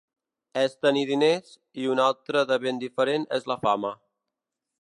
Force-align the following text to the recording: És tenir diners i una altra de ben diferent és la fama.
És 0.61 0.71
tenir 0.85 1.03
diners 1.09 1.51
i 1.83 1.87
una 1.97 2.09
altra 2.13 2.43
de 2.53 2.59
ben 2.67 2.83
diferent 2.87 3.31
és 3.41 3.49
la 3.53 3.63
fama. 3.67 3.97